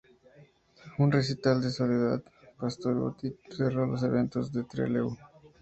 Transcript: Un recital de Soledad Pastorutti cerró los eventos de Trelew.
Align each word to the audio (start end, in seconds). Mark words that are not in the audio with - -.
Un 0.97 1.11
recital 1.11 1.61
de 1.61 1.69
Soledad 1.69 2.23
Pastorutti 2.57 3.37
cerró 3.51 3.85
los 3.85 4.01
eventos 4.01 4.51
de 4.51 4.63
Trelew. 4.63 5.15